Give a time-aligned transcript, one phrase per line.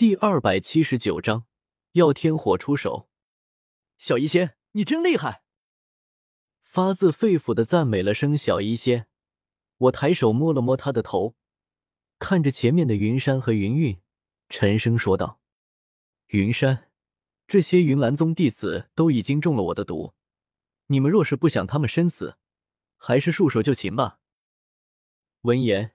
[0.00, 1.44] 第二百七十九章，
[1.92, 3.10] 要天火出手。
[3.98, 5.42] 小医仙，你真厉害！
[6.62, 9.08] 发自肺腑的赞美了声小医仙。
[9.76, 11.36] 我抬手摸了摸他的头，
[12.18, 14.00] 看着前面的云山和云韵，
[14.48, 15.38] 沉声说道
[16.28, 16.90] ：“云山，
[17.46, 20.14] 这些云岚宗弟子都已经中了我的毒，
[20.86, 22.38] 你们若是不想他们身死，
[22.96, 24.18] 还是束手就擒吧。”
[25.44, 25.94] 闻言，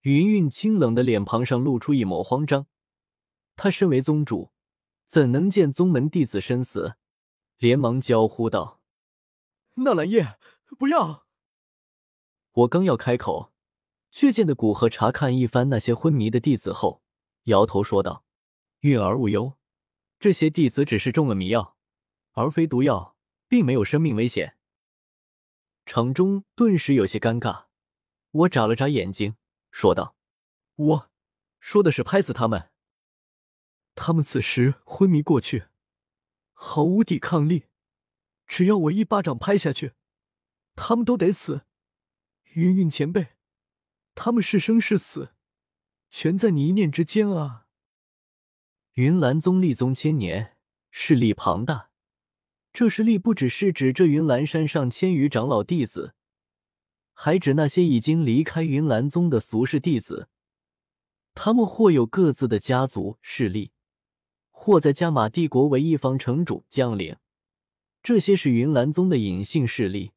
[0.00, 2.66] 云韵清冷的脸庞上露出一抹慌张。
[3.58, 4.52] 他身为宗主，
[5.08, 6.94] 怎能见宗门弟子身死？
[7.56, 8.80] 连忙娇呼道
[9.82, 10.38] ：“纳兰叶，
[10.78, 11.26] 不要！”
[12.54, 13.52] 我刚要开口，
[14.12, 17.02] 却见得古河查看一番那些昏迷的弟子后，
[17.44, 18.24] 摇头说道
[18.80, 19.58] ：“韵儿无忧，
[20.20, 21.76] 这些弟子只是中了迷药，
[22.34, 23.16] 而非毒药，
[23.48, 24.56] 并没有生命危险。”
[25.84, 27.64] 场中顿时有些尴尬。
[28.30, 29.36] 我眨了眨眼睛，
[29.72, 30.14] 说道
[30.76, 31.10] ：“我
[31.58, 32.70] 说的是拍死他们。
[34.00, 35.64] 他们此时昏迷过去，
[36.52, 37.64] 毫无抵抗力，
[38.46, 39.94] 只要我一巴掌拍下去，
[40.76, 41.62] 他们都得死。
[42.52, 43.30] 云云前辈，
[44.14, 45.34] 他们是生是死，
[46.10, 47.66] 全在你一念之间啊！”
[48.94, 50.56] 云岚宗立宗千年，
[50.92, 51.90] 势力庞大，
[52.72, 56.14] 这势力不只是指这云岚山上千余长老弟子。
[57.12, 60.28] 还指那些已经离开云岚宗的俗世弟子，
[61.34, 63.72] 他们或有各自的家族势力，
[64.68, 67.16] 或在加玛帝国为一方城主将领，
[68.02, 70.12] 这些是云岚宗的隐性势力。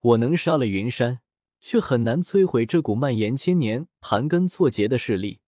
[0.00, 1.20] 我能杀了云山，
[1.60, 5.38] 却很难摧毁这股蔓延千年、盘根错节的势力。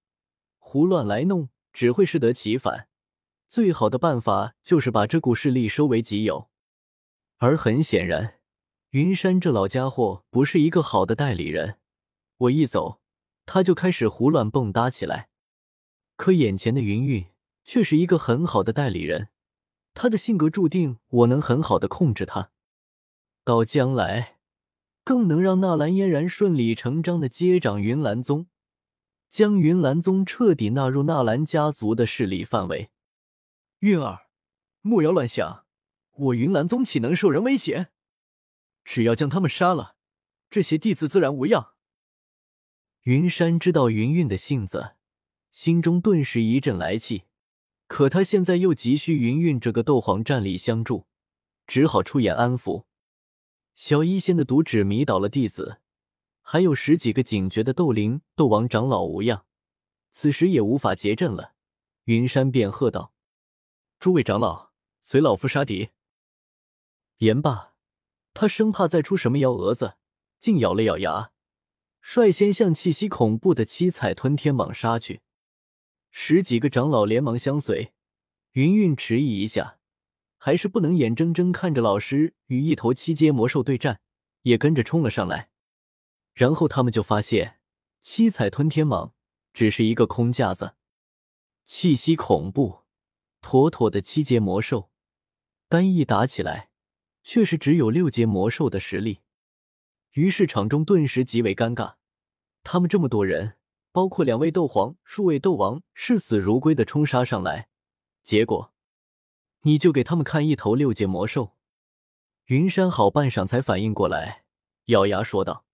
[0.60, 2.86] 胡乱来弄，只会适得其反。
[3.48, 6.48] 最好的办法就是把这股势力收为己有，
[7.38, 8.38] 而很显然。
[8.90, 11.80] 云山这老家伙不是一个好的代理人，
[12.36, 13.00] 我一走，
[13.46, 15.28] 他就开始胡乱蹦跶起来。
[16.14, 17.26] 可眼前的云韵
[17.64, 19.28] 却是一个很好的代理人，
[19.94, 22.50] 他的性格注定我能很好的控制他，
[23.44, 24.38] 到将来
[25.04, 28.46] 更能让纳兰嫣然顺理成章的接掌云岚宗，
[29.30, 32.90] 将云岚宗彻底纳入纳兰家族的势力范围。
[33.80, 34.28] 韵儿，
[34.80, 35.64] 莫要乱想，
[36.12, 37.88] 我云岚宗岂能受人威胁？
[38.84, 39.96] 只要将他们杀了，
[40.50, 41.74] 这些弟子自然无恙。
[43.02, 44.94] 云山知道云韵的性子，
[45.50, 47.24] 心中顿时一阵来气。
[47.92, 51.04] 可他现在又急需云韵这个斗皇战力相助，
[51.66, 52.84] 只好出言安抚。
[53.74, 55.76] 小医仙的毒指迷倒了弟子，
[56.40, 59.44] 还有十几个警觉的斗灵、斗王长老无恙，
[60.10, 61.52] 此时也无法结阵了。
[62.04, 63.12] 云山便喝道
[64.00, 64.70] ：“诸位长老，
[65.02, 65.90] 随老夫杀敌。”
[67.20, 67.74] 言罢。
[68.32, 69.96] 他生怕再出什么幺蛾子，
[70.38, 71.32] 竟咬了咬牙，
[72.00, 75.20] 率先向气息恐怖的七彩吞天蟒杀去。
[76.12, 77.92] 十几个长老连忙相随。
[78.52, 79.78] 云韵迟疑一下，
[80.36, 84.00] 还是不能眼睁睁看着老师与一头七阶魔兽对战，
[84.42, 85.50] 也跟着冲了上来。
[86.34, 87.58] 然后他们就发现，
[88.00, 89.12] 七彩吞天蟒
[89.52, 90.76] 只是一个空架子，
[91.64, 92.82] 气息恐怖，
[93.40, 94.90] 妥妥的七阶魔兽，
[95.68, 96.68] 单一打起来。
[97.24, 99.20] 却是只有六阶魔兽的实力，
[100.14, 101.94] 于是场中顿时极为尴尬。
[102.64, 103.56] 他们这么多人，
[103.92, 107.68] 包括两位斗皇、数位斗王，视死如归的冲杀上来，
[108.22, 108.72] 结果
[109.60, 111.56] 你就给他们看一头六阶魔兽。
[112.46, 114.44] 云山好半晌才反应过来，
[114.86, 115.64] 咬牙说道：“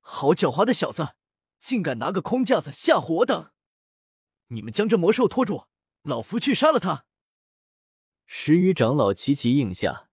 [0.00, 1.14] 好狡猾的小子，
[1.58, 3.50] 竟敢拿个空架子吓唬我等！
[4.48, 5.64] 你们将这魔兽拖住，
[6.02, 7.04] 老夫去杀了他。”
[8.26, 10.08] 十余长老齐齐应下。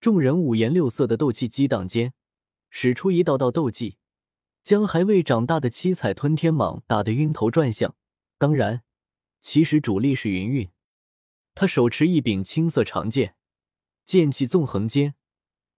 [0.00, 2.14] 众人五颜六色的斗气激荡间，
[2.70, 3.98] 使出一道道斗技，
[4.62, 7.94] 将还未长大的七彩吞天蟒打得晕头转向。
[8.38, 8.82] 当然，
[9.40, 10.70] 其实主力是云韵，
[11.54, 13.36] 他手持一柄青色长剑，
[14.04, 15.14] 剑气纵横间，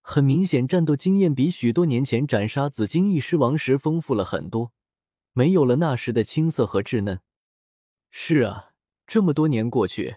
[0.00, 4.72] 很明显战斗经验比许多年前斩杀紫金翼狮王时丰富了很多，
[5.32, 7.20] 没有了那时的青涩和稚嫩。
[8.10, 8.72] 是啊，
[9.06, 10.16] 这么多年过去，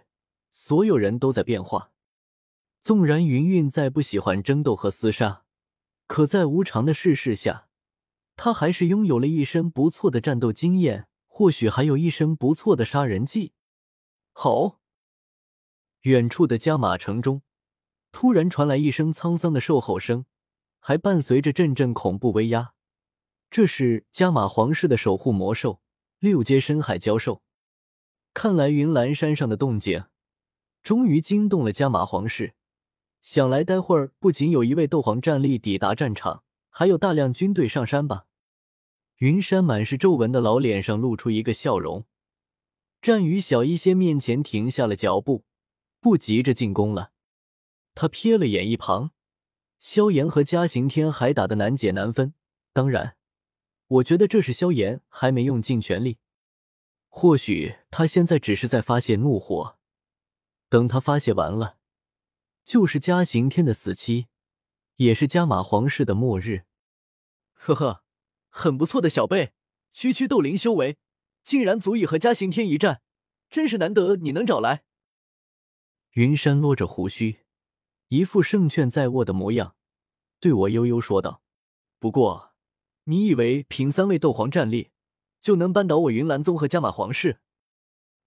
[0.51, 1.91] 所有人都在变化。
[2.81, 5.43] 纵然云云再不喜欢争斗和厮杀，
[6.05, 7.66] 可在无常的世事下，
[8.37, 13.51] 他还是拥有了一身不错的战斗经验，或许还有一身不错的杀人技。
[14.31, 14.79] 好！
[16.01, 17.41] 远处的加马城中，
[18.11, 20.25] 突然传来一声沧桑的兽吼声，
[20.79, 22.73] 还伴随着阵阵恐怖威压。
[23.49, 25.81] 这是加马皇室的守护魔兽——
[26.19, 27.41] 六阶深海蛟兽。
[28.35, 30.05] 看来云岚山上的动静，
[30.83, 32.53] 终于惊动了加马皇室。
[33.23, 38.26] 想来，待会儿不仅有一位斗皇战力抵达战场，还有大量军队上山吧？
[39.17, 42.05] 云山满是皱纹的老脸上露出一个笑容。
[43.01, 45.45] 站于小医仙面前停下了脚步，
[45.99, 47.11] 不急着进攻了。
[47.95, 49.11] 他瞥了眼一旁，
[49.79, 52.33] 萧炎和嘉刑天还打得难解难分。
[52.73, 53.17] 当然，
[53.87, 56.19] 我觉得这是萧炎还没用尽全力。
[57.09, 59.77] 或许他现在只是在发泄怒火，
[60.69, 61.77] 等他发泄完了，
[62.63, 64.27] 就是嘉刑天的死期，
[64.97, 66.65] 也是加玛皇室的末日。
[67.53, 68.03] 呵呵，
[68.49, 69.53] 很不错的小辈，
[69.91, 70.97] 区区斗灵修为，
[71.43, 73.01] 竟然足以和嘉刑天一战，
[73.49, 74.83] 真是难得你能找来。
[76.11, 77.39] 云山落着胡须。
[78.09, 79.75] 一副胜券在握的模样，
[80.39, 81.41] 对我悠悠说道
[81.99, 82.53] ：“不过，
[83.03, 84.91] 你以为凭三位斗皇战力
[85.41, 87.41] 就能扳倒我云岚宗和加玛皇室？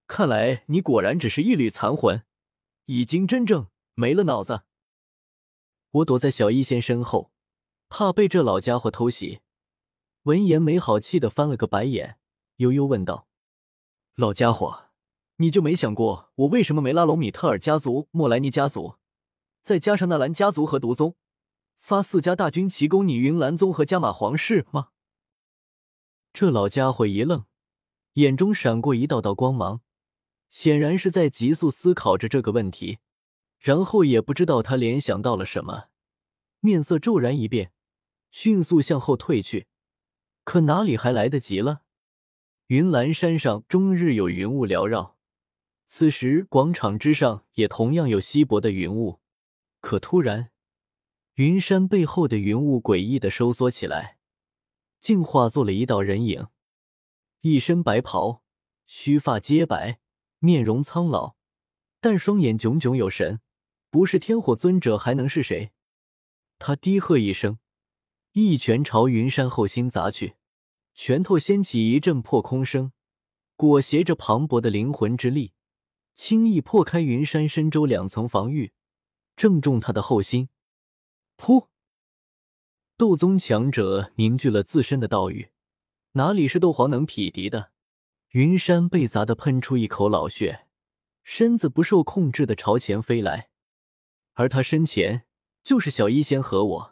[0.07, 2.23] 看来你果然只是一缕残魂，
[2.85, 4.65] 已经真正没了脑子。”
[5.93, 7.33] 我躲在小医仙身后，
[7.89, 9.41] 怕被这老家伙偷袭。
[10.25, 12.19] 闻言，没好气的翻了个白眼，
[12.57, 13.27] 悠悠问道
[14.17, 14.91] ：“老家伙，
[15.37, 18.97] 你就没想过我为什么没拉拢米特尔家族、莫莱尼家族？”
[19.63, 21.17] 再加上纳兰家族和毒宗，
[21.79, 24.89] 发四家大军齐攻你云岚宗和加玛皇室吗？
[26.35, 27.47] 这老家伙一愣，
[28.15, 29.81] 眼中闪过一道道光芒，
[30.51, 32.99] 显然是在急速思考着这个问题。
[33.59, 35.89] 然后也不知道他联想到了什么，
[36.61, 37.73] 面色骤然一变，
[38.31, 39.67] 迅速向后退去。
[40.45, 41.83] 可哪里还来得及了？
[42.67, 45.17] 云岚山上终日有云雾缭绕，
[45.87, 49.21] 此时广场之上也同样有稀薄的云雾。
[49.81, 50.51] 可突然，
[51.35, 54.19] 云山背后的云雾诡异的收缩起来，
[55.01, 56.49] 竟化作了一道人影，
[57.41, 58.43] 一身白袍，
[58.87, 60.01] 须发皆白，
[60.39, 61.37] 面容苍老，
[62.01, 63.41] 但双眼炯炯有神，
[63.91, 65.73] 不是天火尊者还能是谁？
[66.59, 67.59] 他低喝一声，
[68.33, 70.37] 一拳朝云山后心砸去，
[70.95, 72.93] 拳头掀起一阵破空声，
[73.57, 75.53] 裹挟着磅礴的灵魂之力，
[76.15, 78.73] 轻易破开云山身周两层防御。
[79.35, 80.49] 正中他的后心，
[81.37, 81.67] 噗！
[82.97, 85.51] 斗宗强者凝聚了自身的道域，
[86.13, 87.73] 哪里是斗皇能匹敌的？
[88.29, 90.67] 云山被砸得喷出一口老血，
[91.25, 93.49] 身子不受控制的朝前飞来，
[94.35, 95.27] 而他身前
[95.65, 96.90] 就是小医仙和我。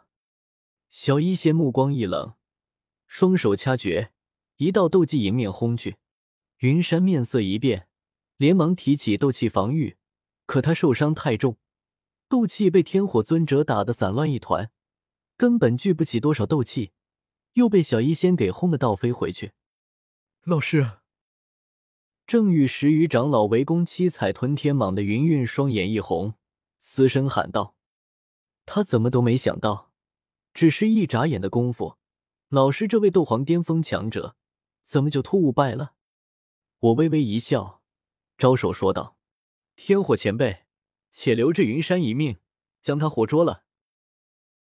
[0.89, 2.33] 小医仙目光一冷，
[3.05, 4.11] 双手掐诀，
[4.57, 5.97] 一道斗技迎面轰去。
[6.57, 7.87] 云山面色一变，
[8.37, 9.97] 连忙提起斗气防御，
[10.47, 11.57] 可他受伤太重。
[12.27, 14.71] 斗气被天火尊者打得散乱一团，
[15.37, 16.91] 根本聚不起多少斗气，
[17.53, 19.51] 又被小医仙给轰得倒飞回去。
[20.43, 20.97] 老师，
[22.25, 26.33] 正与十余长老围攻七彩吞天蟒的云韵双眼一红，
[26.79, 27.75] 嘶声喊道
[28.65, 29.88] ：“他怎么都没想到，
[30.53, 31.97] 只是一眨眼的功夫，
[32.49, 34.35] 老师这位斗皇巅峰强者
[34.83, 35.93] 怎么就突兀败了？”
[36.79, 37.81] 我微微一笑，
[38.37, 39.17] 招手说道
[39.75, 40.63] ：“天火前辈。”
[41.11, 42.37] 且留着云山一命，
[42.81, 43.63] 将他活捉了。